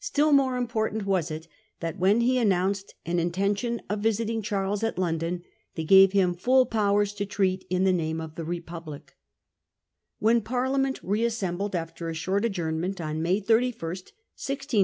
[0.00, 1.46] Still more important was it
[1.80, 5.42] that, when he announced an intention of visiting Charles at London,
[5.74, 9.14] they gave him full powers to treat in the name of the Republic,
[10.20, 14.16] When Parliament reassembled after a short adjourn Claims of Parliament to control foreign alliances, June
[14.72, 14.82] 1677.